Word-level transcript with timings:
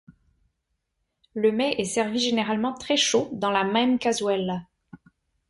Le 1.35 1.51
mets 1.51 1.73
est 1.77 1.85
servi 1.85 2.17
généralement 2.17 2.73
très 2.73 2.97
chaud 2.97 3.29
dans 3.33 3.51
la 3.51 3.63
même 3.63 3.99
cazuela. 3.99 4.63